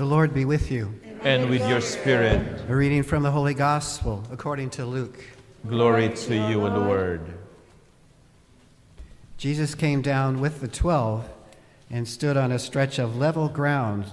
The 0.00 0.06
Lord 0.06 0.32
be 0.32 0.46
with 0.46 0.70
you. 0.70 0.98
and 1.20 1.50
with 1.50 1.68
your 1.68 1.82
spirit. 1.82 2.62
A 2.70 2.74
reading 2.74 3.02
from 3.02 3.22
the 3.22 3.30
Holy 3.30 3.52
Gospel 3.52 4.24
according 4.32 4.70
to 4.70 4.86
Luke. 4.86 5.22
Glory 5.68 6.08
to 6.08 6.34
you, 6.34 6.66
O 6.66 6.68
Lord. 6.68 7.20
Jesus 9.36 9.74
came 9.74 10.00
down 10.00 10.40
with 10.40 10.62
the 10.62 10.68
twelve 10.68 11.28
and 11.90 12.08
stood 12.08 12.38
on 12.38 12.50
a 12.50 12.58
stretch 12.58 12.98
of 12.98 13.18
level 13.18 13.50
ground 13.50 14.06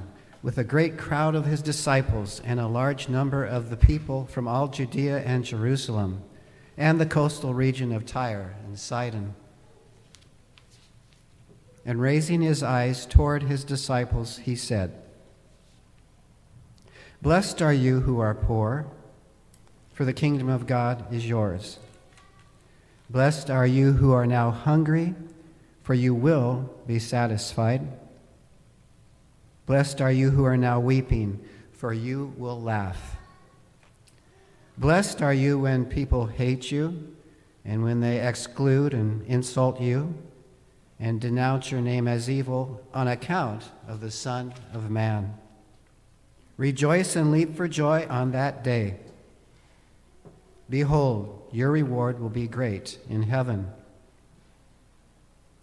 with 0.43 0.57
a 0.57 0.65
great 0.65 0.97
crowd 0.97 1.35
of 1.35 1.45
his 1.45 1.61
disciples 1.61 2.41
and 2.43 2.59
a 2.59 2.67
large 2.67 3.07
number 3.07 3.45
of 3.45 3.69
the 3.69 3.77
people 3.77 4.25
from 4.25 4.45
all 4.45 4.67
Judea 4.67 5.19
and 5.19 5.45
Jerusalem 5.45 6.21
and 6.75 6.99
the 6.99 7.05
coastal 7.05 7.53
region 7.53 7.93
of 7.93 8.05
Tyre 8.05 8.57
and 8.65 8.77
Sidon. 8.77 9.35
And 11.85 12.01
raising 12.01 12.41
his 12.41 12.61
eyes 12.61 13.05
toward 13.05 13.43
his 13.43 13.63
disciples, 13.63 14.39
he 14.39 14.57
said, 14.57 14.91
Blessed 17.19 17.63
are 17.63 17.73
you 17.73 18.01
who 18.01 18.19
are 18.19 18.35
poor, 18.35 18.85
for 19.91 20.05
the 20.05 20.13
kingdom 20.13 20.49
of 20.49 20.67
God 20.67 21.11
is 21.11 21.27
yours. 21.27 21.79
Blessed 23.09 23.49
are 23.49 23.65
you 23.65 23.93
who 23.93 24.11
are 24.11 24.27
now 24.27 24.51
hungry, 24.51 25.15
for 25.81 25.95
you 25.95 26.13
will 26.13 26.69
be 26.85 26.99
satisfied. 26.99 27.87
Blessed 29.65 29.99
are 29.99 30.11
you 30.11 30.29
who 30.29 30.45
are 30.45 30.57
now 30.57 30.79
weeping, 30.79 31.43
for 31.71 31.91
you 31.91 32.33
will 32.37 32.61
laugh. 32.61 33.17
Blessed 34.77 35.23
are 35.23 35.33
you 35.33 35.57
when 35.57 35.85
people 35.85 36.27
hate 36.27 36.71
you, 36.71 37.15
and 37.65 37.83
when 37.83 37.99
they 37.99 38.25
exclude 38.25 38.93
and 38.93 39.25
insult 39.25 39.81
you, 39.81 40.13
and 40.99 41.19
denounce 41.19 41.71
your 41.71 41.81
name 41.81 42.07
as 42.07 42.29
evil 42.29 42.79
on 42.93 43.07
account 43.07 43.63
of 43.87 44.01
the 44.01 44.11
Son 44.11 44.53
of 44.71 44.91
Man. 44.91 45.33
Rejoice 46.57 47.15
and 47.15 47.31
leap 47.31 47.55
for 47.55 47.67
joy 47.67 48.07
on 48.09 48.31
that 48.31 48.63
day. 48.63 48.97
Behold, 50.69 51.47
your 51.51 51.71
reward 51.71 52.19
will 52.19 52.29
be 52.29 52.47
great 52.47 52.97
in 53.09 53.23
heaven. 53.23 53.71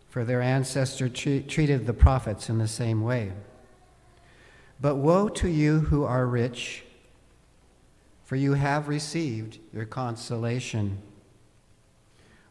For 0.09 0.25
their 0.25 0.41
ancestor 0.41 1.09
tre- 1.09 1.42
treated 1.42 1.86
the 1.86 1.92
prophets 1.92 2.48
in 2.48 2.59
the 2.59 2.69
same 2.69 3.03
way. 3.03 3.33
But 4.81 4.97
woe 4.97 5.28
to 5.31 5.48
you 5.48 5.81
who 5.81 6.05
are 6.05 6.27
rich, 6.27 6.84
for 8.25 8.36
you 8.36 8.55
have 8.55 8.89
received 8.89 9.58
your 9.73 9.84
consolation. 9.84 10.98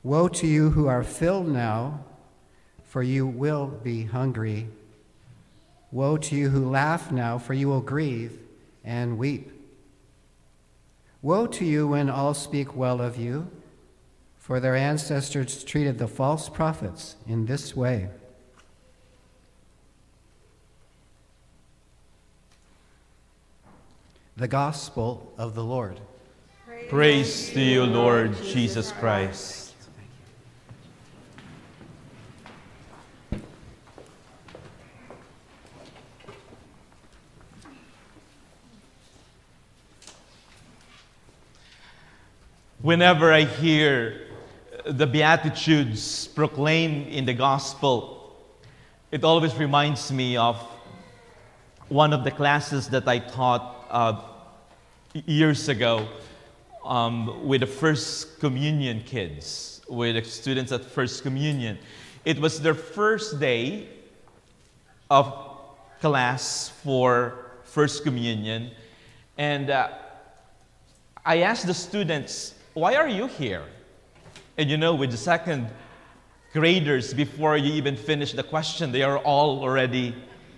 Woe 0.04 0.28
to 0.28 0.46
you 0.48 0.72
who 0.72 0.88
are 0.88 1.04
filled 1.04 1.48
now, 1.48 2.04
for 2.84 3.02
you 3.02 3.26
will 3.26 3.68
be 3.68 4.04
hungry. 4.04 4.68
Woe 5.94 6.18
to 6.18 6.36
you 6.36 6.50
who 6.50 6.72
laugh 6.72 7.12
now, 7.12 7.38
for 7.38 7.54
you 7.54 7.68
will 7.68 7.80
grieve 7.80 8.40
and 8.84 9.20
weep. 9.20 9.52
Woe 11.22 11.46
to 11.46 11.64
you 11.64 11.88
when 11.88 12.10
all 12.10 12.34
speak 12.34 12.76
well 12.76 13.00
of 13.00 13.16
you, 13.16 13.48
for 14.40 14.60
their 14.60 14.76
ancestors 14.76 15.64
treated 15.64 16.00
the 16.00 16.08
false 16.08 16.50
prophets 16.50 17.16
in 17.28 17.46
this 17.46 17.76
way. 17.76 18.10
The 24.36 24.48
Gospel 24.48 25.32
of 25.38 25.54
the 25.54 25.64
Lord. 25.64 26.00
Praise 26.90 27.52
to 27.52 27.62
you, 27.62 27.84
Lord 27.84 28.36
Jesus 28.42 28.92
Christ. 28.94 29.63
Whenever 42.94 43.34
I 43.34 43.46
hear 43.46 44.22
the 44.86 45.08
Beatitudes 45.08 46.28
proclaimed 46.28 47.08
in 47.08 47.26
the 47.26 47.34
Gospel, 47.34 48.36
it 49.10 49.24
always 49.24 49.56
reminds 49.56 50.12
me 50.12 50.38
of 50.38 50.62
one 51.90 52.14
of 52.14 52.24
the 52.24 52.30
classes 52.30 52.90
that 52.90 53.08
I 53.08 53.18
taught 53.18 53.88
uh, 53.90 54.22
years 55.26 55.70
ago 55.70 56.08
um, 56.86 57.48
with 57.48 57.62
the 57.62 57.66
First 57.66 58.40
Communion 58.40 59.02
kids, 59.02 59.82
with 59.90 60.14
the 60.14 60.24
students 60.24 60.72
at 60.72 60.86
First 60.86 61.24
Communion. 61.24 61.80
It 62.26 62.38
was 62.38 62.62
their 62.62 62.76
first 62.76 63.40
day 63.40 63.88
of 65.10 65.34
class 66.00 66.70
for 66.70 67.54
First 67.64 68.04
Communion, 68.04 68.70
and 69.40 69.72
uh, 69.72 69.90
I 71.26 71.40
asked 71.40 71.66
the 71.66 71.74
students, 71.74 72.54
Why 72.74 72.96
are 72.96 73.08
you 73.08 73.28
here? 73.28 73.64
And 74.58 74.68
you 74.68 74.78
know, 74.78 74.96
with 74.96 75.12
the 75.12 75.18
second 75.18 75.70
graders, 76.54 77.14
before 77.14 77.56
you 77.56 77.72
even 77.74 77.96
finish 77.96 78.32
the 78.32 78.42
question, 78.42 78.92
they 78.92 79.04
are 79.04 79.20
all 79.20 79.62
already 79.62 80.16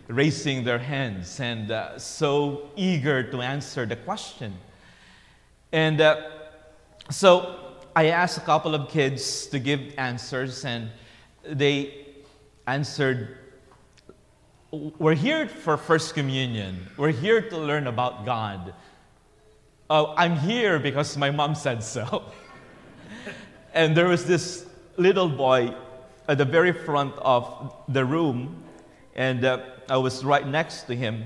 raising 0.07 0.63
their 0.63 0.79
hands 0.79 1.39
and 1.41 1.71
uh, 1.71 1.99
so 1.99 2.69
eager 2.77 3.23
to 3.31 3.41
answer 3.41 3.85
the 3.85 3.97
question. 3.97 4.53
And 5.73 5.99
uh, 5.99 6.21
so 7.09 7.59
I 7.95 8.07
asked 8.07 8.37
a 8.37 8.41
couple 8.41 8.75
of 8.75 8.89
kids 8.89 9.47
to 9.47 9.59
give 9.59 9.81
answers, 9.97 10.63
and 10.63 10.91
they 11.43 12.05
answered, 12.65 13.37
We're 14.71 15.15
here 15.15 15.49
for 15.49 15.75
First 15.75 16.13
Communion. 16.13 16.87
We're 16.95 17.11
here 17.11 17.41
to 17.41 17.57
learn 17.57 17.87
about 17.87 18.25
God. 18.25 18.73
Oh, 19.87 20.15
I'm 20.17 20.35
here 20.35 20.79
because 20.79 21.15
my 21.15 21.29
mom 21.29 21.53
said 21.53 21.83
so. 21.83 22.23
and 23.73 23.95
there 23.95 24.07
was 24.07 24.25
this 24.25 24.65
little 24.97 25.29
boy 25.29 25.75
at 26.27 26.39
the 26.39 26.45
very 26.45 26.71
front 26.71 27.13
of 27.19 27.71
the 27.87 28.03
room, 28.03 28.63
and 29.15 29.45
uh, 29.45 29.59
I 29.87 29.97
was 29.97 30.25
right 30.25 30.47
next 30.47 30.83
to 30.83 30.95
him, 30.95 31.25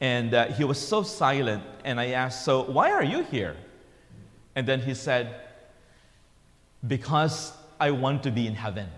and 0.00 0.32
uh, 0.32 0.46
he 0.46 0.64
was 0.64 0.78
so 0.78 1.02
silent. 1.02 1.62
And 1.84 2.00
I 2.00 2.12
asked, 2.12 2.42
So, 2.42 2.62
why 2.62 2.90
are 2.90 3.04
you 3.04 3.22
here? 3.24 3.54
And 4.56 4.66
then 4.66 4.80
he 4.80 4.94
said, 4.94 5.34
Because 6.88 7.52
I 7.78 7.90
want 7.90 8.22
to 8.22 8.30
be 8.30 8.46
in 8.46 8.54
heaven. 8.54 8.88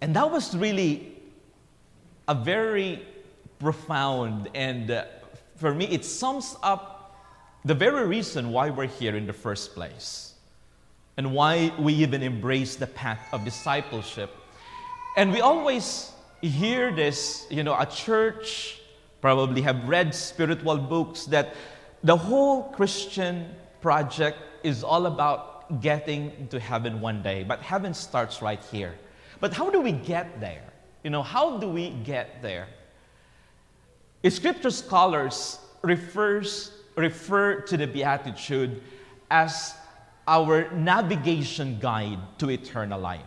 And 0.00 0.14
that 0.14 0.30
was 0.30 0.56
really 0.56 1.20
a 2.28 2.34
very 2.36 3.04
profound, 3.58 4.50
and 4.54 4.92
uh, 4.92 5.06
for 5.56 5.74
me, 5.74 5.86
it 5.86 6.04
sums 6.04 6.56
up 6.62 6.93
the 7.64 7.74
very 7.74 8.06
reason 8.06 8.50
why 8.50 8.70
we're 8.70 8.86
here 8.86 9.16
in 9.16 9.26
the 9.26 9.32
first 9.32 9.74
place 9.74 10.34
and 11.16 11.32
why 11.32 11.72
we 11.78 11.94
even 11.94 12.22
embrace 12.22 12.76
the 12.76 12.86
path 12.86 13.26
of 13.32 13.44
discipleship. 13.44 14.30
And 15.16 15.32
we 15.32 15.40
always 15.40 16.12
hear 16.42 16.92
this, 16.92 17.46
you 17.50 17.62
know, 17.62 17.78
a 17.78 17.86
church 17.86 18.80
probably 19.20 19.62
have 19.62 19.88
read 19.88 20.14
spiritual 20.14 20.76
books 20.76 21.24
that 21.26 21.54
the 22.02 22.16
whole 22.16 22.64
Christian 22.64 23.48
project 23.80 24.36
is 24.62 24.84
all 24.84 25.06
about 25.06 25.80
getting 25.80 26.46
to 26.48 26.60
heaven 26.60 27.00
one 27.00 27.22
day. 27.22 27.44
But 27.44 27.60
heaven 27.60 27.94
starts 27.94 28.42
right 28.42 28.62
here. 28.70 28.94
But 29.40 29.54
how 29.54 29.70
do 29.70 29.80
we 29.80 29.92
get 29.92 30.40
there? 30.40 30.64
You 31.02 31.10
know, 31.10 31.22
how 31.22 31.58
do 31.58 31.68
we 31.68 31.90
get 32.04 32.42
there? 32.42 32.68
Scripture 34.28 34.70
scholars 34.70 35.58
refers, 35.82 36.72
refer 36.96 37.60
to 37.60 37.76
the 37.76 37.86
Beatitude 37.86 38.82
as 39.30 39.74
our 40.26 40.70
navigation 40.72 41.78
guide 41.80 42.18
to 42.38 42.50
eternal 42.50 43.00
life. 43.00 43.20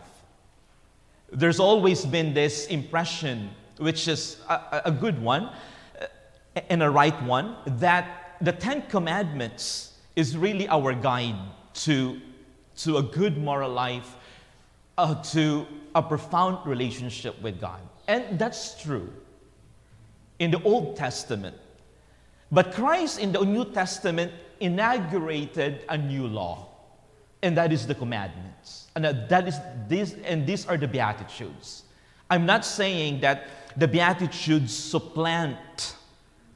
There's 1.30 1.60
always 1.60 2.04
been 2.04 2.34
this 2.34 2.66
impression, 2.66 3.50
which 3.76 4.08
is 4.08 4.38
a, 4.48 4.82
a 4.86 4.90
good 4.90 5.20
one 5.20 5.50
and 6.70 6.82
a 6.82 6.90
right 6.90 7.22
one, 7.22 7.56
that 7.66 8.36
the 8.40 8.52
Ten 8.52 8.82
Commandments 8.88 9.92
is 10.16 10.36
really 10.36 10.68
our 10.68 10.94
guide 10.94 11.36
to, 11.74 12.20
to 12.78 12.96
a 12.96 13.02
good 13.02 13.38
moral 13.38 13.70
life, 13.70 14.16
uh, 14.96 15.14
to 15.22 15.66
a 15.94 16.02
profound 16.02 16.66
relationship 16.66 17.40
with 17.42 17.60
God. 17.60 17.80
And 18.08 18.38
that's 18.38 18.82
true 18.82 19.12
in 20.38 20.50
the 20.50 20.62
Old 20.62 20.96
Testament. 20.96 21.56
But 22.50 22.72
Christ 22.72 23.18
in 23.18 23.32
the 23.32 23.44
New 23.44 23.64
Testament 23.66 24.32
inaugurated 24.60 25.84
a 25.88 25.98
new 25.98 26.26
law, 26.26 26.68
and 27.42 27.56
that 27.56 27.72
is 27.72 27.86
the 27.86 27.94
commandments. 27.94 28.88
And 28.96 29.04
that 29.04 29.46
is 29.46 29.58
this, 29.86 30.16
and 30.24 30.46
these 30.46 30.66
are 30.66 30.76
the 30.76 30.88
beatitudes. 30.88 31.84
I'm 32.30 32.46
not 32.46 32.64
saying 32.64 33.20
that 33.20 33.46
the 33.76 33.86
beatitudes 33.86 34.74
supplant 34.74 35.94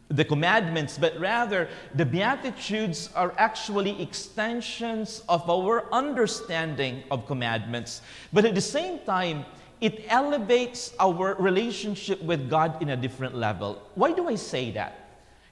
the 0.09 0.25
commandments, 0.25 0.99
but 0.99 1.19
rather 1.19 1.69
the 1.95 2.05
beatitudes 2.05 3.09
are 3.15 3.33
actually 3.39 4.03
extensions 4.03 5.23
of 5.29 5.49
our 5.49 5.91
understanding 5.93 7.03
of 7.11 7.27
commandments. 7.27 8.03
But 8.33 8.45
at 8.45 8.55
the 8.55 8.61
same 8.61 8.99
time, 9.01 9.47
it 9.81 10.05
elevates 10.09 10.93
our 11.01 11.35
relationship 11.37 12.23
with 12.23 12.51
God 12.51 12.83
in 12.83 12.91
a 12.91 12.97
different 12.97 13.35
level. 13.35 13.83
Why 13.95 14.13
do 14.13 14.29
I 14.29 14.35
say 14.35 14.71
that? 14.73 15.02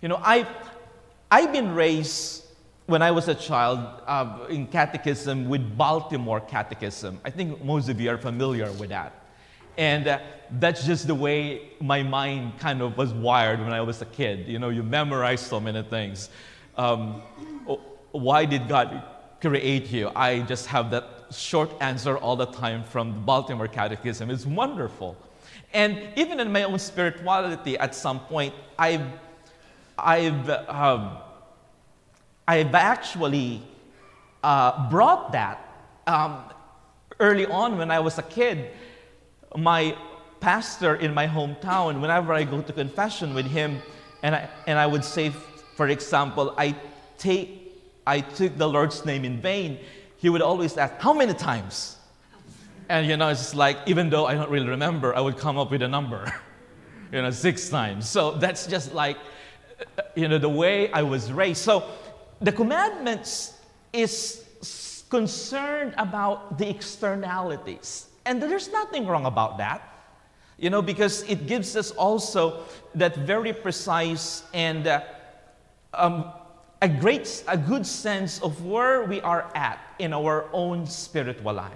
You 0.00 0.08
know, 0.08 0.20
I've, 0.22 0.48
I've 1.30 1.52
been 1.52 1.74
raised 1.74 2.44
when 2.86 3.02
I 3.02 3.10
was 3.10 3.28
a 3.28 3.34
child 3.34 3.80
uh, 4.06 4.46
in 4.48 4.66
catechism 4.66 5.48
with 5.48 5.76
Baltimore 5.76 6.40
Catechism. 6.40 7.20
I 7.24 7.30
think 7.30 7.62
most 7.62 7.88
of 7.88 8.00
you 8.00 8.10
are 8.10 8.18
familiar 8.18 8.72
with 8.72 8.88
that. 8.88 9.12
And 9.76 10.08
uh, 10.08 10.18
that's 10.52 10.84
just 10.84 11.06
the 11.06 11.14
way 11.14 11.70
my 11.80 12.02
mind 12.02 12.58
kind 12.58 12.80
of 12.82 12.96
was 12.96 13.12
wired 13.12 13.60
when 13.60 13.72
I 13.72 13.82
was 13.82 14.02
a 14.02 14.06
kid. 14.06 14.48
You 14.48 14.58
know, 14.58 14.70
you 14.70 14.82
memorize 14.82 15.40
so 15.40 15.60
many 15.60 15.82
things. 15.82 16.30
Um, 16.76 17.22
why 18.12 18.46
did 18.46 18.68
God 18.68 19.04
create 19.40 19.90
you? 19.90 20.10
I 20.16 20.40
just 20.40 20.66
have 20.66 20.90
that 20.90 21.26
short 21.30 21.70
answer 21.80 22.16
all 22.16 22.36
the 22.36 22.46
time 22.46 22.84
from 22.84 23.12
the 23.12 23.18
Baltimore 23.18 23.68
Catechism. 23.68 24.30
It's 24.30 24.46
wonderful. 24.46 25.16
And 25.72 26.08
even 26.16 26.40
in 26.40 26.50
my 26.50 26.64
own 26.64 26.78
spirituality, 26.78 27.78
at 27.78 27.94
some 27.94 28.20
point, 28.20 28.54
I've, 28.78 29.02
I've, 30.04 30.48
um, 30.68 31.18
I've 32.46 32.74
actually 32.74 33.62
uh, 34.42 34.90
brought 34.90 35.32
that. 35.32 35.66
Um, 36.06 36.44
early 37.18 37.46
on, 37.46 37.78
when 37.78 37.90
I 37.90 38.00
was 38.00 38.18
a 38.18 38.22
kid, 38.22 38.70
my 39.56 39.96
pastor 40.40 40.96
in 40.96 41.12
my 41.12 41.26
hometown, 41.26 42.00
whenever 42.00 42.32
I 42.32 42.44
go 42.44 42.62
to 42.62 42.72
confession 42.72 43.34
with 43.34 43.46
him, 43.46 43.80
and 44.22 44.34
I, 44.34 44.48
and 44.66 44.78
I 44.78 44.86
would 44.86 45.04
say, 45.04 45.30
for 45.76 45.88
example, 45.88 46.54
I, 46.56 46.74
take, 47.18 47.72
I 48.06 48.20
took 48.20 48.56
the 48.56 48.68
Lord's 48.68 49.04
name 49.04 49.24
in 49.24 49.40
vain, 49.40 49.78
he 50.16 50.28
would 50.28 50.42
always 50.42 50.76
ask, 50.76 50.94
How 50.98 51.12
many 51.12 51.34
times? 51.34 51.96
And 52.88 53.06
you 53.06 53.16
know, 53.16 53.28
it's 53.28 53.54
like, 53.54 53.78
even 53.86 54.10
though 54.10 54.26
I 54.26 54.34
don't 54.34 54.50
really 54.50 54.68
remember, 54.68 55.14
I 55.14 55.20
would 55.20 55.36
come 55.36 55.58
up 55.58 55.70
with 55.70 55.82
a 55.82 55.88
number, 55.88 56.34
you 57.12 57.22
know, 57.22 57.30
six 57.30 57.68
times. 57.68 58.08
So 58.08 58.32
that's 58.32 58.66
just 58.66 58.92
like, 58.92 59.16
you 60.14 60.28
know, 60.28 60.38
the 60.38 60.48
way 60.48 60.90
I 60.92 61.02
was 61.02 61.32
raised. 61.32 61.62
So 61.62 61.84
the 62.40 62.52
commandments 62.52 63.54
is 63.92 64.44
concerned 65.10 65.94
about 65.98 66.58
the 66.58 66.68
externalities. 66.68 68.06
And 68.24 68.42
there's 68.42 68.70
nothing 68.70 69.06
wrong 69.06 69.26
about 69.26 69.58
that. 69.58 69.86
You 70.58 70.70
know, 70.70 70.82
because 70.82 71.22
it 71.22 71.46
gives 71.46 71.74
us 71.74 71.90
also 71.92 72.64
that 72.94 73.16
very 73.16 73.52
precise 73.52 74.44
and 74.52 74.86
uh, 74.86 75.00
um, 75.94 76.32
a 76.82 76.88
great, 76.88 77.42
a 77.48 77.56
good 77.56 77.86
sense 77.86 78.40
of 78.40 78.64
where 78.64 79.04
we 79.04 79.20
are 79.22 79.50
at 79.54 79.80
in 79.98 80.12
our 80.12 80.48
own 80.52 80.86
spiritual 80.86 81.54
life, 81.54 81.72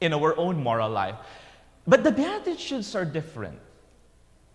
in 0.00 0.12
our 0.12 0.36
own 0.36 0.62
moral 0.62 0.90
life. 0.90 1.14
But 1.86 2.02
the 2.02 2.10
Beatitudes 2.10 2.94
are 2.94 3.04
different. 3.04 3.58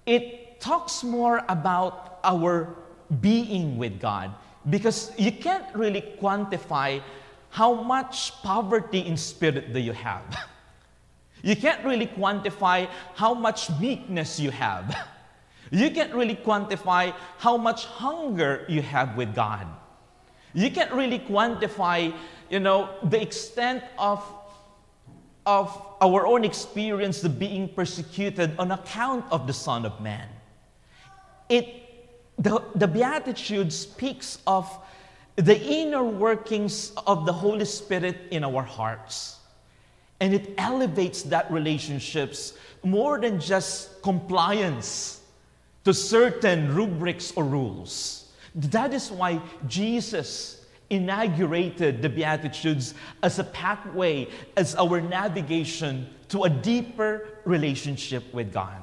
It 0.05 0.59
talks 0.59 1.03
more 1.03 1.43
about 1.47 2.19
our 2.23 2.75
being 3.21 3.77
with 3.77 3.99
God 3.99 4.31
because 4.69 5.11
you 5.17 5.31
can't 5.31 5.65
really 5.75 6.01
quantify 6.21 7.01
how 7.49 7.73
much 7.73 8.33
poverty 8.43 8.99
in 8.99 9.17
spirit 9.17 9.73
do 9.73 9.79
you 9.79 9.93
have. 9.93 10.23
You 11.41 11.55
can't 11.55 11.85
really 11.85 12.07
quantify 12.07 12.89
how 13.15 13.33
much 13.33 13.69
meekness 13.79 14.39
you 14.39 14.51
have. 14.51 14.93
You 15.71 15.91
can't 15.91 16.13
really 16.13 16.35
quantify 16.35 17.13
how 17.37 17.55
much 17.55 17.85
hunger 17.85 18.65
you 18.67 18.81
have 18.81 19.15
with 19.15 19.35
God. 19.35 19.67
You 20.53 20.71
can't 20.71 20.91
really 20.91 21.19
quantify, 21.19 22.11
you 22.49 22.59
know, 22.59 22.89
the 23.03 23.21
extent 23.21 23.83
of, 23.99 24.25
of 25.45 25.69
our 26.01 26.25
own 26.25 26.43
experience 26.43 27.23
of 27.23 27.37
being 27.37 27.69
persecuted 27.69 28.57
on 28.57 28.71
account 28.71 29.25
of 29.31 29.45
the 29.45 29.53
Son 29.53 29.85
of 29.85 30.01
Man. 30.01 30.27
It, 31.49 31.88
the, 32.39 32.63
the 32.75 32.87
Beatitude 32.87 33.71
speaks 33.71 34.39
of 34.47 34.65
the 35.35 35.59
inner 35.61 36.03
workings 36.03 36.91
of 37.05 37.25
the 37.25 37.33
Holy 37.33 37.65
Spirit 37.65 38.17
in 38.31 38.43
our 38.43 38.63
hearts. 38.63 39.37
And 40.21 40.33
it 40.33 40.53
elevates 40.57 41.23
that 41.23 41.51
relationships 41.51 42.53
more 42.83 43.19
than 43.19 43.39
just 43.39 44.01
compliance 44.01 45.21
to 45.83 45.93
certain 45.93 46.73
rubrics 46.73 47.31
or 47.35 47.43
rules. 47.43 48.31
That 48.55 48.93
is 48.93 49.11
why 49.11 49.41
Jesus 49.67 50.65
inaugurated 50.89 52.01
the 52.01 52.09
Beatitudes 52.09 52.95
as 53.21 53.39
a 53.39 53.43
pathway, 53.43 54.27
as 54.57 54.75
our 54.75 54.99
navigation 54.99 56.09
to 56.29 56.43
a 56.43 56.49
deeper 56.49 57.27
relationship 57.45 58.33
with 58.33 58.51
God. 58.51 58.81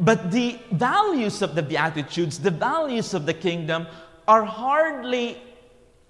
But 0.00 0.30
the 0.30 0.58
values 0.72 1.42
of 1.42 1.54
the 1.54 1.62
Beatitudes, 1.62 2.38
the 2.38 2.50
values 2.50 3.14
of 3.14 3.26
the 3.26 3.34
kingdom, 3.34 3.86
are 4.26 4.44
hardly, 4.44 5.38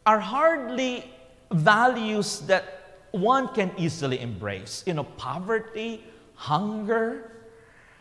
are 0.07 0.21
hardly 0.21 1.11
values 1.51 2.41
that 2.41 3.07
one 3.11 3.49
can 3.49 3.71
easily 3.77 4.21
embrace. 4.21 4.83
You 4.87 4.95
know, 4.95 5.05
poverty, 5.05 6.03
hunger, 6.35 7.31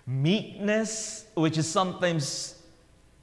meekness, 0.08 1.26
which 1.36 1.58
is 1.58 1.68
sometimes, 1.68 2.56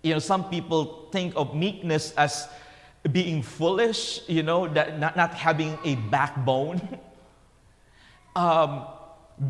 you 0.03 0.13
know, 0.13 0.19
some 0.19 0.49
people 0.51 1.09
think 1.13 1.35
of 1.37 1.55
meekness 1.55 2.13
as 2.17 2.49
being 3.11 3.43
foolish, 3.43 4.21
you 4.29 4.43
know, 4.43 4.69
that 4.69 4.99
not, 4.99 5.17
not 5.17 5.35
having 5.35 5.79
a 5.85 5.95
backbone, 6.11 6.81
um, 8.37 8.85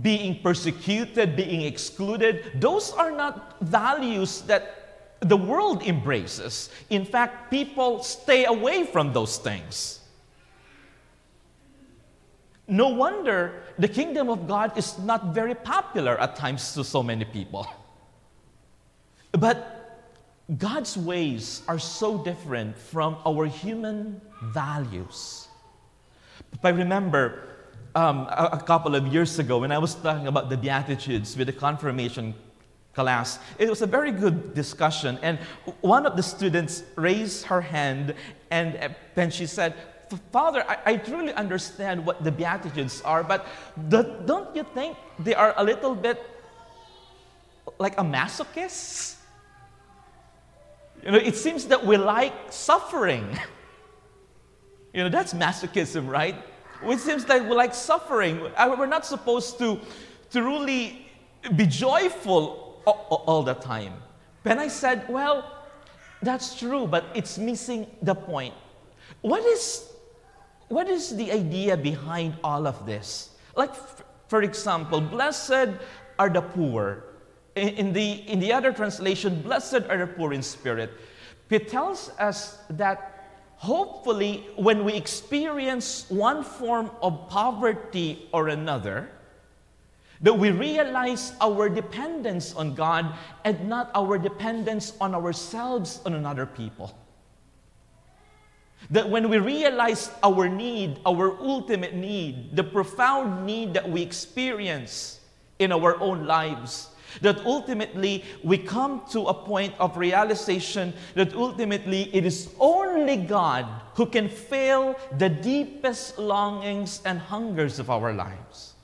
being 0.02 0.40
persecuted, 0.42 1.34
being 1.36 1.62
excluded. 1.62 2.52
Those 2.60 2.92
are 2.92 3.10
not 3.10 3.56
values 3.60 4.42
that 4.42 5.18
the 5.20 5.36
world 5.36 5.82
embraces. 5.82 6.70
In 6.90 7.04
fact, 7.04 7.50
people 7.50 8.02
stay 8.02 8.44
away 8.44 8.84
from 8.84 9.12
those 9.12 9.38
things. 9.38 10.00
No 12.68 12.88
wonder 12.88 13.64
the 13.78 13.88
kingdom 13.88 14.30
of 14.30 14.46
God 14.46 14.78
is 14.78 14.96
not 14.98 15.34
very 15.34 15.56
popular 15.56 16.16
at 16.20 16.36
times 16.36 16.72
to 16.74 16.84
so 16.84 17.02
many 17.02 17.24
people. 17.24 17.66
But 19.32 19.76
God's 20.56 20.96
ways 20.96 21.62
are 21.66 21.78
so 21.78 22.22
different 22.22 22.78
from 22.78 23.16
our 23.26 23.46
human 23.46 24.20
values. 24.42 25.48
But 26.62 26.76
remember 26.76 27.42
um, 27.94 28.26
a, 28.28 28.50
a 28.52 28.62
couple 28.64 28.94
of 28.94 29.06
years 29.08 29.38
ago 29.38 29.58
when 29.58 29.72
I 29.72 29.78
was 29.78 29.94
talking 29.94 30.26
about 30.26 30.50
the 30.50 30.56
Beatitudes 30.56 31.36
with 31.36 31.46
the 31.46 31.52
confirmation 31.52 32.34
class. 32.94 33.38
It 33.58 33.68
was 33.68 33.82
a 33.82 33.86
very 33.86 34.10
good 34.10 34.54
discussion, 34.54 35.18
and 35.22 35.38
one 35.80 36.06
of 36.06 36.16
the 36.16 36.22
students 36.22 36.82
raised 36.96 37.46
her 37.46 37.60
hand 37.60 38.14
and 38.50 38.94
then 39.14 39.30
she 39.30 39.46
said, 39.46 39.74
Father, 40.32 40.64
I, 40.68 40.78
I 40.86 40.96
truly 40.96 41.32
understand 41.34 42.04
what 42.04 42.24
the 42.24 42.32
Beatitudes 42.32 43.00
are, 43.02 43.22
but 43.22 43.46
the, 43.88 44.02
don't 44.26 44.54
you 44.56 44.64
think 44.74 44.96
they 45.20 45.34
are 45.34 45.54
a 45.56 45.62
little 45.62 45.94
bit 45.94 46.20
like 47.78 47.94
a 47.98 48.02
masochist? 48.02 49.16
You 51.04 51.12
know, 51.12 51.18
it 51.18 51.36
seems 51.36 51.66
that 51.66 51.86
we 51.86 51.96
like 51.96 52.34
suffering. 52.50 53.26
You 54.92 55.04
know, 55.04 55.08
that's 55.08 55.34
masochism, 55.34 56.08
right? 56.08 56.34
It 56.82 56.98
seems 56.98 57.28
like 57.28 57.42
we 57.42 57.54
like 57.54 57.74
suffering. 57.74 58.40
Uh, 58.56 58.74
we're 58.78 58.86
not 58.86 59.04
supposed 59.04 59.58
to, 59.58 59.80
to 60.30 60.42
really 60.42 61.06
be 61.56 61.66
joyful 61.66 62.80
all, 62.86 63.24
all 63.26 63.42
the 63.42 63.54
time. 63.54 63.94
Then 64.42 64.58
I 64.58 64.68
said, 64.68 65.08
well, 65.08 65.64
that's 66.22 66.58
true, 66.58 66.86
but 66.86 67.04
it's 67.14 67.38
missing 67.38 67.86
the 68.02 68.14
point. 68.14 68.54
What 69.20 69.44
is 69.44 69.90
what 70.70 70.88
is 70.88 71.16
the 71.16 71.32
idea 71.32 71.76
behind 71.76 72.36
all 72.44 72.64
of 72.64 72.86
this? 72.86 73.30
Like, 73.56 73.74
for 74.28 74.42
example, 74.42 75.00
blessed 75.00 75.70
are 76.16 76.30
the 76.30 76.42
poor. 76.42 77.04
In 77.56 77.92
the, 77.92 78.12
in 78.30 78.38
the 78.38 78.52
other 78.52 78.72
translation, 78.72 79.42
blessed 79.42 79.82
are 79.90 79.98
the 79.98 80.06
poor 80.06 80.32
in 80.32 80.42
spirit. 80.42 80.92
It 81.50 81.66
tells 81.66 82.10
us 82.20 82.58
that 82.70 83.09
hopefully, 83.60 84.46
when 84.56 84.84
we 84.84 84.94
experience 84.94 86.08
one 86.08 86.42
form 86.42 86.90
of 87.02 87.28
poverty 87.28 88.26
or 88.32 88.48
another, 88.48 89.10
that 90.22 90.32
we 90.32 90.50
realize 90.50 91.34
our 91.42 91.68
dependence 91.68 92.54
on 92.54 92.74
God 92.74 93.14
and 93.44 93.68
not 93.68 93.90
our 93.94 94.16
dependence 94.16 94.96
on 94.98 95.14
ourselves 95.14 96.00
and 96.06 96.14
on 96.14 96.24
other 96.24 96.46
people. 96.46 96.96
That 98.88 99.10
when 99.10 99.28
we 99.28 99.38
realize 99.38 100.10
our 100.22 100.48
need, 100.48 100.98
our 101.04 101.36
ultimate 101.38 101.94
need, 101.94 102.56
the 102.56 102.64
profound 102.64 103.44
need 103.44 103.74
that 103.74 103.88
we 103.90 104.00
experience 104.00 105.20
in 105.58 105.70
our 105.70 106.00
own 106.00 106.24
lives, 106.26 106.88
that 107.22 107.44
ultimately 107.44 108.24
we 108.42 108.58
come 108.58 109.02
to 109.10 109.26
a 109.26 109.34
point 109.34 109.74
of 109.78 109.96
realization 109.96 110.92
that 111.14 111.34
ultimately 111.34 112.14
it 112.14 112.24
is 112.24 112.54
only 112.58 113.16
God 113.16 113.66
who 113.94 114.06
can 114.06 114.28
fill 114.28 114.96
the 115.18 115.28
deepest 115.28 116.18
longings 116.18 117.02
and 117.04 117.18
hungers 117.18 117.78
of 117.78 117.90
our 117.90 118.12
lives. 118.12 118.74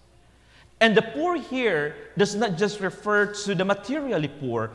And 0.81 0.97
the 0.97 1.03
poor 1.03 1.37
here 1.37 1.97
does 2.19 2.35
not 2.35 2.59
just 2.59 2.81
refer 2.81 3.27
to 3.45 3.55
the 3.55 3.65
materially 3.65 4.29
poor. 4.29 4.71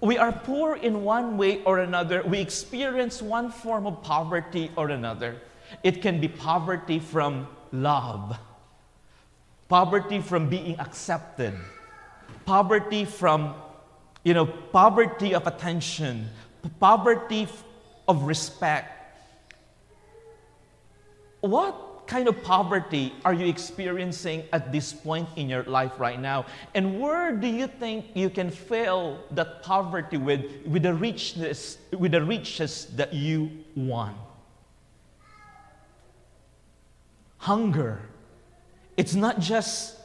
We 0.00 0.18
are 0.18 0.32
poor 0.32 0.76
in 0.76 1.04
one 1.04 1.36
way 1.36 1.62
or 1.64 1.78
another. 1.78 2.22
We 2.22 2.38
experience 2.40 3.22
one 3.22 3.50
form 3.50 3.86
of 3.86 4.02
poverty 4.02 4.70
or 4.76 4.90
another. 4.90 5.36
It 5.82 6.02
can 6.02 6.20
be 6.20 6.28
poverty 6.28 6.98
from 6.98 7.46
love, 7.72 8.36
poverty 9.68 10.20
from 10.20 10.48
being 10.48 10.78
accepted, 10.78 11.54
poverty 12.46 13.04
from, 13.04 13.54
you 14.24 14.32
know, 14.32 14.46
poverty 14.46 15.34
of 15.34 15.46
attention, 15.46 16.28
poverty 16.80 17.48
of 18.08 18.22
respect. 18.22 18.92
What 21.40 22.06
kind 22.06 22.28
of 22.28 22.42
poverty 22.42 23.12
are 23.24 23.34
you 23.34 23.46
experiencing 23.46 24.44
at 24.52 24.70
this 24.70 24.92
point 24.92 25.28
in 25.34 25.48
your 25.48 25.64
life 25.64 25.98
right 25.98 26.20
now? 26.20 26.46
And 26.74 27.00
where 27.00 27.32
do 27.32 27.48
you 27.48 27.66
think 27.66 28.06
you 28.14 28.30
can 28.30 28.50
fill 28.50 29.18
that 29.32 29.62
poverty 29.62 30.16
with, 30.16 30.44
with 30.66 30.84
the 30.84 30.94
richness, 30.94 31.78
with 31.92 32.12
the 32.12 32.22
riches 32.22 32.86
that 32.94 33.12
you 33.12 33.50
want? 33.74 34.16
Hunger. 37.38 38.00
It's 38.96 39.14
not 39.14 39.40
just 39.40 39.96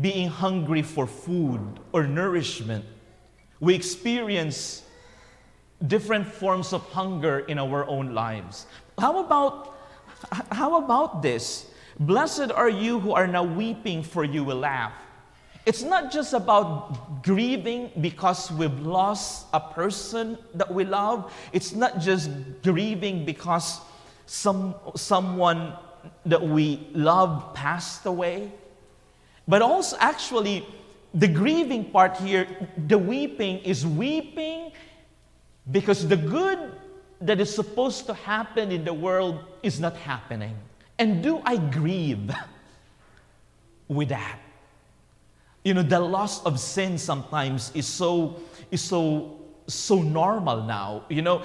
being 0.00 0.28
hungry 0.28 0.82
for 0.82 1.06
food 1.06 1.60
or 1.92 2.06
nourishment. 2.06 2.84
We 3.60 3.74
experience 3.74 4.82
different 5.86 6.26
forms 6.26 6.72
of 6.72 6.82
hunger 6.92 7.40
in 7.40 7.58
our 7.58 7.86
own 7.86 8.14
lives. 8.14 8.66
How 8.98 9.24
about, 9.24 9.78
how 10.52 10.84
about 10.84 11.22
this? 11.22 11.70
Blessed 11.98 12.52
are 12.52 12.68
you 12.68 13.00
who 13.00 13.12
are 13.12 13.26
now 13.26 13.44
weeping, 13.44 14.02
for 14.02 14.24
you 14.24 14.44
will 14.44 14.58
laugh. 14.58 14.92
It's 15.64 15.82
not 15.82 16.12
just 16.12 16.32
about 16.32 17.24
grieving 17.24 17.90
because 18.00 18.52
we've 18.52 18.78
lost 18.80 19.46
a 19.52 19.60
person 19.60 20.38
that 20.54 20.72
we 20.72 20.84
love. 20.84 21.32
It's 21.52 21.72
not 21.72 21.98
just 21.98 22.30
grieving 22.62 23.24
because 23.24 23.80
some, 24.26 24.74
someone 24.94 25.72
that 26.24 26.40
we 26.40 26.86
love 26.92 27.52
passed 27.54 28.06
away. 28.06 28.52
But 29.48 29.62
also, 29.62 29.96
actually, 30.00 30.66
the 31.14 31.28
grieving 31.28 31.84
part 31.90 32.16
here, 32.16 32.46
the 32.86 32.98
weeping, 32.98 33.58
is 33.58 33.86
weeping 33.86 34.72
because 35.70 36.06
the 36.06 36.16
good 36.16 36.72
that 37.20 37.40
is 37.40 37.54
supposed 37.54 38.06
to 38.06 38.14
happen 38.14 38.70
in 38.70 38.84
the 38.84 38.92
world 38.92 39.38
is 39.62 39.80
not 39.80 39.96
happening. 39.96 40.56
And 40.98 41.22
do 41.22 41.40
I 41.44 41.56
grieve 41.56 42.30
with 43.88 44.08
that? 44.08 44.38
You 45.64 45.74
know, 45.74 45.82
the 45.82 46.00
loss 46.00 46.44
of 46.44 46.60
sin 46.60 46.98
sometimes 46.98 47.72
is 47.74 47.86
so, 47.86 48.36
is 48.70 48.80
so, 48.80 49.40
so 49.66 50.02
normal 50.02 50.62
now. 50.62 51.04
You 51.08 51.22
know, 51.22 51.42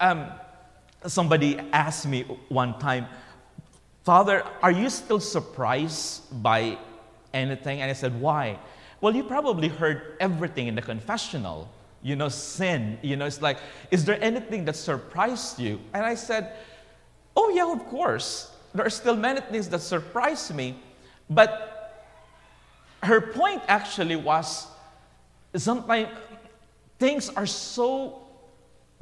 um, 0.00 0.30
somebody 1.06 1.58
asked 1.72 2.06
me 2.06 2.22
one 2.48 2.78
time, 2.78 3.06
Father, 4.04 4.42
are 4.62 4.70
you 4.70 4.88
still 4.88 5.20
surprised 5.20 6.42
by 6.42 6.78
anything? 7.34 7.80
And 7.80 7.90
I 7.90 7.94
said, 7.94 8.20
Why? 8.20 8.58
Well, 9.00 9.14
you 9.14 9.24
probably 9.24 9.68
heard 9.68 10.16
everything 10.20 10.68
in 10.68 10.74
the 10.74 10.82
confessional 10.82 11.68
you 12.02 12.16
know, 12.16 12.28
sin. 12.28 12.98
You 13.02 13.16
know, 13.16 13.26
it's 13.26 13.40
like, 13.40 13.58
is 13.90 14.04
there 14.04 14.22
anything 14.22 14.64
that 14.66 14.76
surprised 14.76 15.58
you? 15.58 15.80
And 15.94 16.04
I 16.04 16.14
said, 16.14 16.52
oh, 17.36 17.50
yeah, 17.50 17.70
of 17.72 17.86
course. 17.86 18.50
There 18.74 18.84
are 18.84 18.90
still 18.90 19.16
many 19.16 19.40
things 19.40 19.68
that 19.68 19.80
surprise 19.80 20.52
me. 20.52 20.78
But 21.30 22.10
her 23.02 23.20
point 23.20 23.62
actually 23.68 24.16
was 24.16 24.66
sometimes 25.54 26.08
things 26.98 27.28
are 27.30 27.46
so 27.46 28.21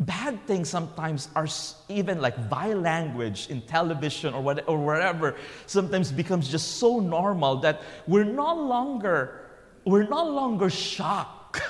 bad 0.01 0.45
things 0.47 0.69
sometimes 0.69 1.29
are 1.37 1.47
even 1.89 2.21
like 2.21 2.37
vile 2.49 2.81
language 2.81 3.49
in 3.51 3.61
television 3.63 4.33
or, 4.35 4.43
what, 4.43 4.67
or 4.67 5.37
sometimes 5.67 6.11
becomes 6.11 6.49
just 6.49 6.79
so 6.79 7.01
normal 7.01 7.57
that 7.57 7.83
we're 8.07 8.25
no 8.25 8.55
longer 8.55 9.37
we're 9.85 10.09
no 10.09 10.25
longer 10.25 10.69
shocked 10.69 11.61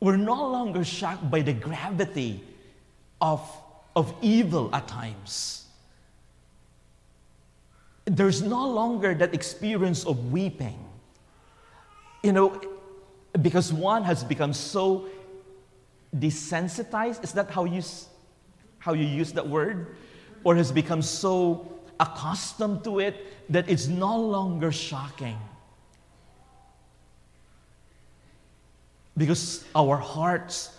we're 0.00 0.16
no 0.16 0.48
longer 0.48 0.84
shocked 0.84 1.28
by 1.30 1.40
the 1.42 1.52
gravity 1.52 2.40
of, 3.20 3.40
of 3.96 4.14
evil 4.22 4.70
at 4.74 4.86
times. 4.86 5.66
There's 8.04 8.40
no 8.40 8.66
longer 8.68 9.14
that 9.14 9.34
experience 9.34 10.04
of 10.06 10.32
weeping. 10.32 10.78
You 12.22 12.32
know, 12.32 12.60
because 13.42 13.72
one 13.72 14.04
has 14.04 14.24
become 14.24 14.52
so 14.52 15.06
desensitized. 16.16 17.24
Is 17.24 17.32
that 17.32 17.50
how 17.50 17.64
you, 17.64 17.82
how 18.78 18.94
you 18.94 19.06
use 19.06 19.32
that 19.32 19.48
word? 19.48 19.96
Or 20.44 20.56
has 20.56 20.72
become 20.72 21.02
so 21.02 21.72
accustomed 22.00 22.84
to 22.84 23.00
it 23.00 23.26
that 23.50 23.68
it's 23.68 23.88
no 23.88 24.20
longer 24.20 24.70
shocking. 24.70 25.38
because 29.18 29.64
our 29.74 29.96
hearts 29.96 30.70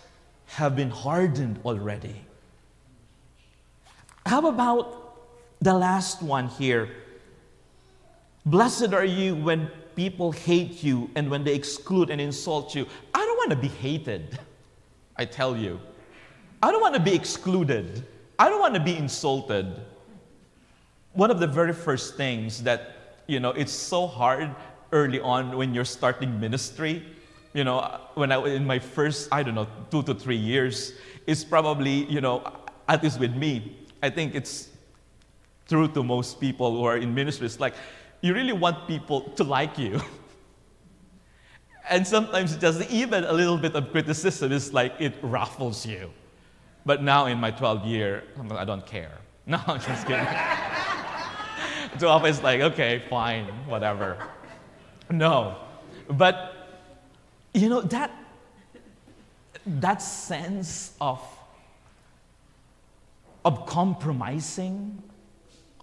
have 0.46 0.74
been 0.74 0.90
hardened 0.90 1.60
already. 1.64 2.16
How 4.26 4.48
about 4.48 5.14
the 5.60 5.74
last 5.74 6.22
one 6.22 6.48
here? 6.48 6.88
Blessed 8.46 8.94
are 8.94 9.04
you 9.04 9.36
when 9.36 9.70
people 9.94 10.32
hate 10.32 10.82
you 10.82 11.10
and 11.14 11.30
when 11.30 11.44
they 11.44 11.54
exclude 11.54 12.08
and 12.08 12.20
insult 12.20 12.74
you. 12.74 12.86
I 13.14 13.18
don't 13.18 13.36
want 13.36 13.50
to 13.50 13.56
be 13.56 13.68
hated, 13.68 14.38
I 15.20 15.24
tell 15.26 15.56
you. 15.56 15.78
I 16.62 16.72
don't 16.72 16.80
want 16.80 16.94
to 16.94 17.00
be 17.00 17.14
excluded. 17.14 18.04
I 18.38 18.48
don't 18.48 18.60
want 18.60 18.74
to 18.74 18.80
be 18.80 18.96
insulted. 18.96 19.66
One 21.12 21.30
of 21.30 21.38
the 21.38 21.46
very 21.46 21.72
first 21.72 22.16
things 22.16 22.62
that, 22.64 23.22
you 23.26 23.38
know, 23.38 23.50
it's 23.50 23.72
so 23.72 24.06
hard 24.06 24.50
early 24.92 25.20
on 25.20 25.56
when 25.56 25.74
you're 25.74 25.84
starting 25.84 26.40
ministry 26.40 27.04
you 27.52 27.64
know, 27.64 28.00
when 28.14 28.30
I 28.30 28.38
in 28.46 28.64
my 28.64 28.78
first, 28.78 29.28
I 29.32 29.42
don't 29.42 29.54
know, 29.54 29.66
two 29.90 30.02
to 30.04 30.14
three 30.14 30.36
years, 30.36 30.94
is 31.26 31.44
probably, 31.44 32.04
you 32.04 32.20
know, 32.20 32.42
at 32.88 33.02
least 33.02 33.18
with 33.18 33.34
me, 33.34 33.76
I 34.02 34.10
think 34.10 34.34
it's 34.34 34.68
true 35.68 35.88
to 35.88 36.02
most 36.02 36.40
people 36.40 36.76
who 36.76 36.84
are 36.84 36.96
in 36.96 37.14
ministry. 37.14 37.46
It's 37.46 37.60
like 37.60 37.74
you 38.20 38.34
really 38.34 38.52
want 38.52 38.86
people 38.86 39.22
to 39.30 39.44
like 39.44 39.78
you. 39.78 40.00
and 41.90 42.06
sometimes 42.06 42.56
just 42.56 42.88
even 42.88 43.24
a 43.24 43.32
little 43.32 43.58
bit 43.58 43.74
of 43.74 43.90
criticism 43.90 44.52
is 44.52 44.72
like 44.72 44.94
it 45.00 45.14
ruffles 45.22 45.84
you. 45.84 46.10
But 46.86 47.02
now 47.02 47.26
in 47.26 47.38
my 47.38 47.50
12 47.50 47.84
year, 47.84 48.22
I 48.52 48.64
don't 48.64 48.86
care. 48.86 49.18
No, 49.46 49.58
I'm 49.66 49.80
just 49.80 50.06
kidding. 50.06 50.24
12 51.98 52.26
is 52.26 52.42
like, 52.42 52.60
okay, 52.60 53.02
fine, 53.10 53.46
whatever. 53.66 54.16
No. 55.10 55.56
But 56.08 56.54
you 57.52 57.68
know, 57.68 57.80
that, 57.80 58.12
that 59.66 60.02
sense 60.02 60.94
of, 61.00 61.20
of 63.44 63.66
compromising, 63.66 65.02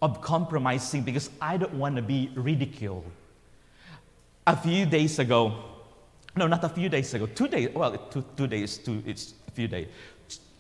of 0.02 0.22
compromising 0.22 1.02
because 1.02 1.30
I 1.42 1.58
don't 1.58 1.74
want 1.74 1.98
to 1.98 2.02
be 2.02 2.32
ridiculed. 2.36 3.04
A 4.46 4.56
few 4.56 4.86
days 4.86 5.20
ago, 5.20 5.77
no, 6.38 6.48
not 6.48 6.64
a 6.64 6.70
few 6.70 6.90
days 6.90 7.14
ago, 7.14 7.26
two 7.26 7.48
days, 7.48 7.70
well, 7.74 7.98
two, 8.10 8.24
two 8.36 8.48
days, 8.48 8.78
two, 8.78 9.04
it's 9.06 9.34
a 9.48 9.52
few 9.52 9.68
days. 9.68 9.88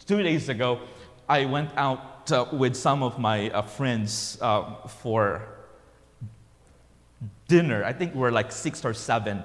Two 0.05 0.21
days 0.23 0.49
ago, 0.49 0.79
I 1.27 1.45
went 1.45 1.69
out 1.75 2.31
uh, 2.31 2.45
with 2.51 2.75
some 2.75 3.03
of 3.03 3.19
my 3.19 3.49
uh, 3.49 3.61
friends 3.61 4.37
uh, 4.41 4.87
for 4.87 5.47
dinner. 7.47 7.83
I 7.83 7.93
think 7.93 8.13
we're 8.15 8.31
like 8.31 8.51
six 8.51 8.83
or 8.83 8.93
seven 8.93 9.43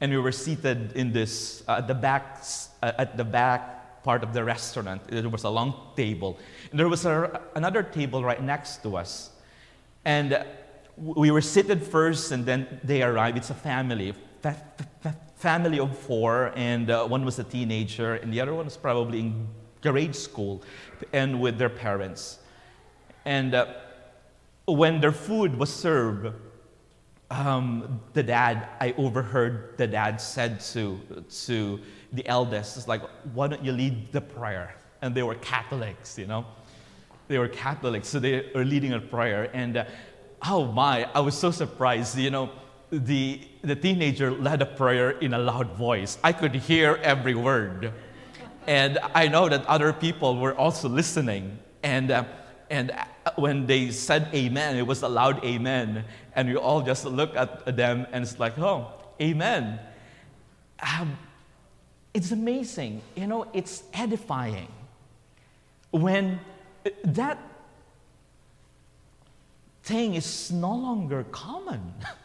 and 0.00 0.12
we 0.12 0.18
were 0.18 0.32
seated 0.32 0.92
in 0.96 1.12
this 1.12 1.62
uh, 1.68 1.76
at 1.78 1.88
the 1.88 1.94
back 1.94 2.44
uh, 2.82 2.92
at 2.98 3.16
the 3.16 3.24
back 3.24 4.02
part 4.02 4.22
of 4.22 4.34
the 4.34 4.44
restaurant. 4.44 5.00
There 5.08 5.28
was 5.30 5.44
a 5.44 5.48
long 5.50 5.74
table, 5.96 6.38
and 6.70 6.78
there 6.78 6.88
was 6.88 7.06
a, 7.06 7.40
another 7.54 7.82
table 7.82 8.22
right 8.22 8.42
next 8.42 8.82
to 8.82 8.96
us, 8.98 9.30
and 10.04 10.44
we 10.98 11.30
were 11.30 11.40
seated 11.40 11.82
first, 11.82 12.32
and 12.32 12.44
then 12.44 12.80
they 12.84 13.02
arrived. 13.02 13.38
It's 13.38 13.50
a 13.50 13.54
family, 13.54 14.12
fa- 14.12 14.18
fa- 14.18 14.33
family 15.36 15.78
of 15.78 15.96
four, 15.98 16.52
and 16.56 16.90
uh, 16.90 17.06
one 17.06 17.24
was 17.24 17.38
a 17.38 17.44
teenager, 17.44 18.14
and 18.14 18.32
the 18.32 18.40
other 18.40 18.54
one 18.54 18.64
was 18.64 18.76
probably 18.76 19.20
in 19.20 19.48
grade 19.82 20.16
school, 20.16 20.62
and 21.12 21.40
with 21.40 21.58
their 21.58 21.68
parents. 21.68 22.38
And 23.24 23.54
uh, 23.54 23.66
when 24.66 25.00
their 25.00 25.12
food 25.12 25.58
was 25.58 25.72
served, 25.72 26.34
um, 27.30 28.00
the 28.12 28.22
dad, 28.22 28.68
I 28.80 28.94
overheard 28.96 29.74
the 29.76 29.86
dad 29.86 30.20
said 30.20 30.60
to, 30.72 31.00
to 31.46 31.80
the 32.12 32.26
eldest, 32.26 32.76
it's 32.76 32.88
like, 32.88 33.02
why 33.32 33.48
don't 33.48 33.64
you 33.64 33.72
lead 33.72 34.12
the 34.12 34.20
prayer? 34.20 34.76
And 35.02 35.14
they 35.14 35.22
were 35.22 35.34
Catholics, 35.36 36.18
you 36.18 36.26
know? 36.26 36.46
They 37.28 37.38
were 37.38 37.48
Catholics, 37.48 38.08
so 38.08 38.20
they 38.20 38.50
were 38.54 38.64
leading 38.64 38.92
a 38.92 39.00
prayer. 39.00 39.50
And 39.54 39.78
uh, 39.78 39.84
oh 40.46 40.66
my, 40.72 41.08
I 41.14 41.20
was 41.20 41.36
so 41.36 41.50
surprised. 41.50 42.16
You 42.18 42.30
know, 42.30 42.50
the, 42.98 43.40
the 43.62 43.76
teenager 43.76 44.30
led 44.30 44.62
a 44.62 44.66
prayer 44.66 45.10
in 45.10 45.34
a 45.34 45.38
loud 45.38 45.72
voice. 45.76 46.18
I 46.22 46.32
could 46.32 46.54
hear 46.54 47.00
every 47.02 47.34
word. 47.34 47.92
And 48.66 48.98
I 49.14 49.28
know 49.28 49.48
that 49.48 49.66
other 49.66 49.92
people 49.92 50.38
were 50.38 50.54
also 50.54 50.88
listening. 50.88 51.58
And, 51.82 52.10
uh, 52.10 52.24
and 52.70 52.92
uh, 52.92 53.04
when 53.36 53.66
they 53.66 53.90
said 53.90 54.28
amen, 54.32 54.76
it 54.76 54.86
was 54.86 55.02
a 55.02 55.08
loud 55.08 55.44
amen. 55.44 56.04
And 56.34 56.48
we 56.48 56.56
all 56.56 56.82
just 56.82 57.04
look 57.04 57.36
at 57.36 57.76
them 57.76 58.06
and 58.12 58.22
it's 58.24 58.38
like, 58.38 58.58
oh, 58.58 58.92
amen. 59.20 59.80
Um, 60.98 61.18
it's 62.12 62.30
amazing. 62.30 63.02
You 63.16 63.26
know, 63.26 63.46
it's 63.52 63.82
edifying 63.92 64.68
when 65.90 66.40
that 67.04 67.38
thing 69.82 70.14
is 70.14 70.50
no 70.50 70.74
longer 70.74 71.24
common. 71.30 71.94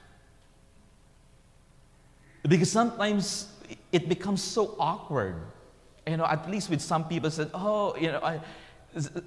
because 2.49 2.71
sometimes 2.71 3.47
it 3.91 4.09
becomes 4.09 4.43
so 4.43 4.75
awkward. 4.79 5.35
You 6.07 6.17
know, 6.17 6.25
at 6.25 6.49
least 6.49 6.69
with 6.69 6.81
some 6.81 7.07
people 7.07 7.29
said, 7.29 7.51
oh, 7.53 7.95
you 7.95 8.11
know, 8.11 8.19
I, 8.21 8.41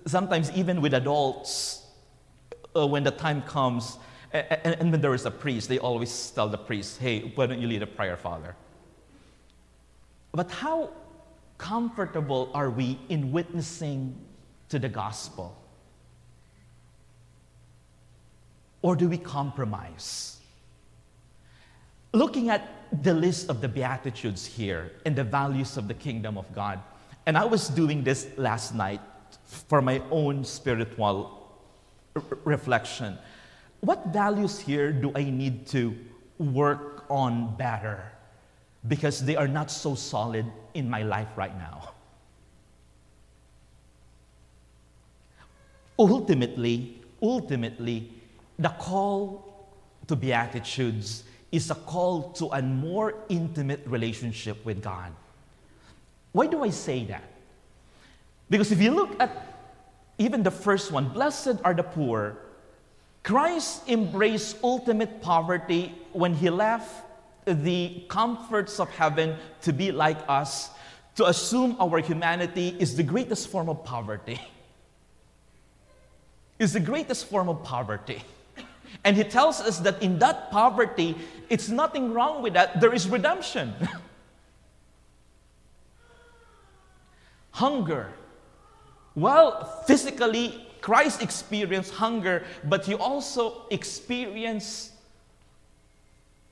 sometimes 0.07 0.51
even 0.53 0.81
with 0.81 0.95
adults, 0.95 1.87
uh, 2.75 2.87
when 2.87 3.05
the 3.05 3.13
time 3.13 3.43
comes, 3.43 3.99
and, 4.33 4.77
and, 4.81 4.91
when 4.91 5.01
there 5.01 5.15
is 5.15 5.25
a 5.25 5.31
priest, 5.31 5.69
they 5.69 5.79
always 5.79 6.31
tell 6.31 6.49
the 6.49 6.59
priest, 6.59 6.99
hey, 6.99 7.33
why 7.35 7.47
don't 7.47 7.61
you 7.61 7.69
lead 7.69 7.83
a 7.83 7.87
prayer, 7.87 8.17
Father? 8.17 8.57
But 10.33 10.51
how 10.51 10.91
comfortable 11.59 12.51
are 12.55 12.71
we 12.71 12.99
in 13.09 13.31
witnessing 13.31 14.19
to 14.71 14.79
the 14.79 14.89
gospel? 14.89 15.57
Or 18.81 18.97
do 18.97 19.09
we 19.09 19.19
compromise? 19.19 20.42
Looking 22.13 22.51
at 22.51 23.03
the 23.03 23.15
list 23.15 23.49
of 23.49 23.63
the 23.63 23.69
Beatitudes 23.69 24.45
here 24.45 24.93
and 25.07 25.17
the 25.17 25.25
values 25.25 25.79
of 25.79 25.89
the 25.89 25.95
kingdom 25.95 26.37
of 26.37 26.53
God, 26.55 26.79
and 27.25 27.39
I 27.39 27.45
was 27.45 27.69
doing 27.69 28.05
this 28.05 28.29
last 28.37 28.75
night 28.75 29.01
for 29.47 29.81
my 29.81 30.03
own 30.11 30.45
spiritual 30.45 31.49
r- 32.15 32.23
reflection. 32.45 33.17
What 33.81 34.09
values 34.09 34.59
here 34.61 34.93
do 34.93 35.11
I 35.15 35.25
need 35.25 35.67
to 35.69 35.97
work 36.39 37.07
on 37.09 37.57
better? 37.57 38.13
Because 38.87 39.25
they 39.25 39.37
are 39.37 39.49
not 39.49 39.71
so 39.71 39.95
solid 39.95 40.45
in 40.75 40.91
my 40.91 41.03
life 41.03 41.29
right 41.37 41.57
now. 41.57 41.95
Ultimately, 45.99 47.01
ultimately, 47.23 48.13
the 48.59 48.71
call 48.71 49.71
to 50.09 50.17
Beatitudes 50.17 51.25
is 51.53 51.71
a 51.71 51.75
call 51.75 52.33
to 52.33 52.47
a 52.47 52.63
more 52.63 53.15
intimate 53.29 53.83
relationship 53.87 54.65
with 54.65 54.83
God. 54.83 55.13
Why 56.33 56.47
do 56.47 56.65
I 56.65 56.71
say 56.71 57.05
that? 57.05 57.25
Because 58.49 58.73
if 58.73 58.81
you 58.81 58.91
look 58.91 59.21
at 59.21 59.31
even 60.19 60.43
the 60.43 60.51
first 60.51 60.91
one, 60.91 61.11
blessed 61.11 61.61
are 61.63 61.75
the 61.75 61.83
poor, 61.83 62.39
Christ 63.23 63.89
embraced 63.89 64.57
ultimate 64.63 65.21
poverty 65.21 65.95
when 66.13 66.35
he 66.35 66.51
left 66.51 67.05
the 67.45 68.05
comforts 68.09 68.81
of 68.81 68.91
heaven 68.91 69.37
to 69.63 69.73
be 69.73 69.93
like 69.93 70.19
us, 70.29 70.71
to 71.17 71.27
assume 71.27 71.77
our 71.81 71.99
humanity 71.99 72.75
is 72.79 72.97
the 72.97 73.03
greatest 73.03 73.49
form 73.49 73.69
of 73.69 73.85
poverty. 73.85 74.41
Is 76.59 76.75
the 76.75 76.81
greatest 76.81 77.27
form 77.27 77.49
of 77.49 77.65
poverty. 77.65 78.23
And 79.05 79.17
he 79.17 79.25
tells 79.25 79.61
us 79.61 79.79
that 79.81 80.03
in 80.03 80.19
that 80.21 80.51
poverty, 80.51 81.17
it's 81.49 81.69
nothing 81.69 82.13
wrong 82.13 82.43
with 82.43 82.55
that. 82.55 82.81
There 82.81 82.93
is 82.93 83.09
redemption. 83.09 83.75
hunger. 87.53 88.13
Well, 89.15 89.65
physically, 89.87 90.67
Christ 90.81 91.23
experienced 91.23 91.93
hunger, 91.93 92.45
but 92.65 92.85
he 92.85 92.95
also 92.95 93.67
experienced 93.71 94.93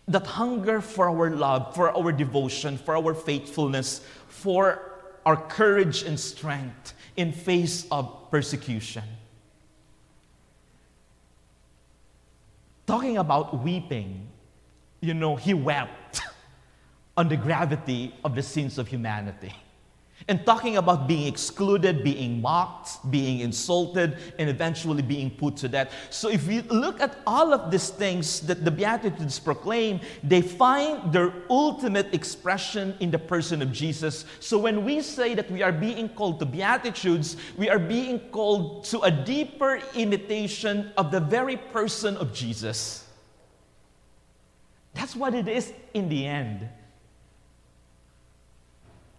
that 0.07 0.27
hunger 0.27 0.81
for 0.81 1.09
our 1.09 1.31
love, 1.31 1.75
for 1.75 1.97
our 1.97 2.13
devotion, 2.13 2.77
for 2.79 2.97
our 2.97 3.15
faithfulness, 3.15 4.03
for 4.29 4.93
our 5.25 5.37
courage 5.37 6.03
and 6.03 6.19
strength 6.19 6.95
in 7.17 7.33
face 7.33 7.87
of 7.91 8.31
persecution. 8.31 9.05
Talking 12.91 13.19
about 13.19 13.63
weeping, 13.63 14.27
you 15.01 15.15
know, 15.15 15.37
he 15.37 15.55
wept 15.55 16.23
on 17.17 17.29
the 17.29 17.37
gravity 17.37 18.13
of 18.25 18.35
the 18.35 18.43
sins 18.43 18.79
of 18.79 18.89
humanity. 18.89 19.53
And 20.29 20.45
talking 20.45 20.77
about 20.77 21.09
being 21.09 21.27
excluded, 21.27 22.05
being 22.05 22.41
mocked, 22.41 23.11
being 23.11 23.41
insulted, 23.41 24.19
and 24.39 24.49
eventually 24.49 25.03
being 25.03 25.31
put 25.31 25.57
to 25.59 25.69
death. 25.69 25.93
So, 26.11 26.29
if 26.29 26.47
you 26.47 26.63
look 26.69 27.01
at 27.01 27.17
all 27.27 27.53
of 27.53 27.71
these 27.71 27.91
things 27.91 28.41
that 28.43 28.65
the 28.65 28.71
Beatitudes 28.71 29.39
proclaim, 29.39 30.01
they 30.23 30.43
find 30.43 31.13
their 31.13 31.33
ultimate 31.49 32.15
expression 32.15 32.95
in 33.01 33.11
the 33.11 33.19
person 33.19 33.63
of 33.63 33.73
Jesus. 33.73 34.25
So, 34.41 34.59
when 34.59 34.85
we 34.85 35.01
say 35.03 35.35
that 35.35 35.51
we 35.51 35.63
are 35.63 35.73
being 35.73 36.09
called 36.11 36.39
to 36.41 36.47
Beatitudes, 36.47 37.37
we 37.57 37.69
are 37.69 37.79
being 37.79 38.21
called 38.31 38.85
to 38.85 39.01
a 39.01 39.11
deeper 39.11 39.81
imitation 39.95 40.93
of 40.97 41.11
the 41.11 41.21
very 41.21 41.57
person 41.57 42.17
of 42.19 42.33
Jesus. 42.33 43.07
That's 44.95 45.15
what 45.15 45.35
it 45.35 45.49
is 45.49 45.73
in 45.95 46.09
the 46.09 46.27
end. 46.27 46.69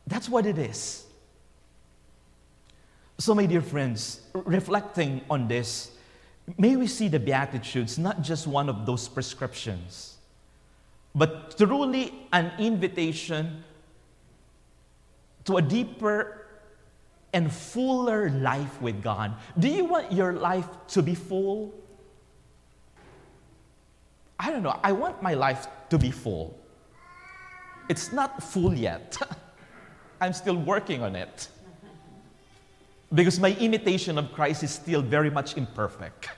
That's 0.07 0.27
what 0.29 0.45
it 0.45 0.57
is. 0.57 1.05
So, 3.17 3.35
my 3.35 3.45
dear 3.45 3.61
friends, 3.61 4.21
reflecting 4.33 5.21
on 5.29 5.47
this, 5.47 5.91
may 6.57 6.75
we 6.75 6.87
see 6.87 7.07
the 7.07 7.19
Beatitudes 7.19 7.99
not 7.99 8.21
just 8.21 8.47
one 8.47 8.67
of 8.67 8.85
those 8.85 9.07
prescriptions, 9.07 10.17
but 11.13 11.55
truly 11.57 12.13
an 12.33 12.51
invitation 12.57 13.63
to 15.45 15.57
a 15.57 15.61
deeper 15.61 16.47
and 17.33 17.51
fuller 17.51 18.29
life 18.29 18.81
with 18.81 19.01
God. 19.01 19.35
Do 19.57 19.67
you 19.67 19.85
want 19.85 20.11
your 20.11 20.33
life 20.33 20.67
to 20.89 21.01
be 21.01 21.15
full? 21.15 21.73
I 24.39 24.49
don't 24.51 24.63
know. 24.63 24.79
I 24.83 24.91
want 24.91 25.21
my 25.21 25.35
life 25.35 25.67
to 25.89 25.97
be 25.97 26.11
full. 26.11 26.57
It's 27.87 28.11
not 28.11 28.41
full 28.41 28.73
yet. 28.73 29.17
I'm 30.21 30.33
still 30.33 30.55
working 30.55 31.01
on 31.01 31.15
it. 31.15 31.47
Because 33.13 33.39
my 33.39 33.53
imitation 33.55 34.17
of 34.19 34.31
Christ 34.31 34.63
is 34.63 34.71
still 34.71 35.01
very 35.01 35.31
much 35.31 35.57
imperfect. 35.57 36.29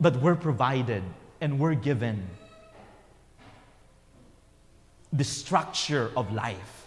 But 0.00 0.16
we're 0.16 0.34
provided 0.34 1.02
and 1.40 1.60
we're 1.60 1.74
given 1.74 2.26
the 5.12 5.22
structure 5.22 6.10
of 6.16 6.32
life. 6.32 6.86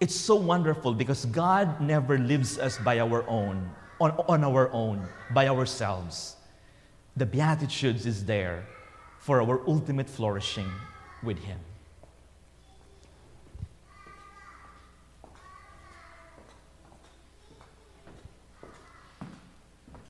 It's 0.00 0.14
so 0.14 0.34
wonderful 0.34 0.94
because 0.94 1.26
God 1.26 1.80
never 1.80 2.18
lives 2.18 2.58
us 2.58 2.78
by 2.78 2.98
our 3.00 3.28
own, 3.28 3.70
on, 4.00 4.12
on 4.28 4.42
our 4.42 4.72
own, 4.72 5.06
by 5.32 5.46
ourselves. 5.48 6.36
The 7.16 7.26
Beatitudes 7.26 8.06
is 8.06 8.24
there 8.24 8.64
for 9.18 9.42
our 9.42 9.60
ultimate 9.68 10.08
flourishing 10.08 10.70
with 11.22 11.38
Him. 11.38 11.58